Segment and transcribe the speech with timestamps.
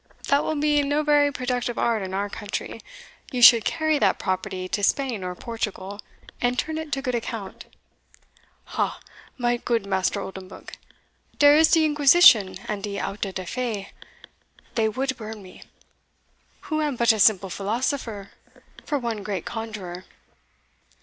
[0.29, 2.81] That will be no very productive art in our country;
[3.31, 6.01] you should carry that property to Spain or Portugal,
[6.41, 7.65] and turn it to good account."
[8.69, 8.99] "Ah!
[9.37, 10.73] my goot Master Oldenbuck,
[11.37, 13.91] dere is de Inquisition and de Auto da fe
[14.73, 15.61] they would burn me,
[16.61, 18.31] who am but a simple philosopher,
[18.83, 20.05] for one great conjurer."